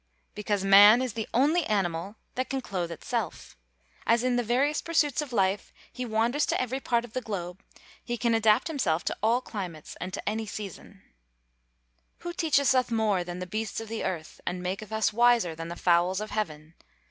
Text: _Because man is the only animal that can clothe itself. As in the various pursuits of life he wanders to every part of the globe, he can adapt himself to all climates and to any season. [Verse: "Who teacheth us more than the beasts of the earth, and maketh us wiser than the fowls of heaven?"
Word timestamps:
_Because 0.33 0.63
man 0.65 0.99
is 0.99 1.13
the 1.13 1.29
only 1.31 1.63
animal 1.65 2.15
that 2.33 2.49
can 2.49 2.59
clothe 2.59 2.91
itself. 2.91 3.55
As 4.07 4.23
in 4.23 4.35
the 4.35 4.41
various 4.41 4.81
pursuits 4.81 5.21
of 5.21 5.31
life 5.31 5.71
he 5.93 6.05
wanders 6.05 6.47
to 6.47 6.59
every 6.59 6.79
part 6.79 7.05
of 7.05 7.13
the 7.13 7.21
globe, 7.21 7.61
he 8.03 8.17
can 8.17 8.33
adapt 8.33 8.67
himself 8.67 9.03
to 9.05 9.17
all 9.21 9.41
climates 9.41 9.95
and 10.01 10.11
to 10.11 10.27
any 10.27 10.47
season. 10.47 11.03
[Verse: 11.03 12.23
"Who 12.23 12.33
teacheth 12.33 12.73
us 12.73 12.89
more 12.89 13.23
than 13.23 13.37
the 13.37 13.45
beasts 13.45 13.79
of 13.79 13.89
the 13.89 14.03
earth, 14.03 14.41
and 14.43 14.63
maketh 14.63 14.91
us 14.91 15.13
wiser 15.13 15.53
than 15.53 15.67
the 15.67 15.75
fowls 15.75 16.19
of 16.19 16.31
heaven?" 16.31 16.73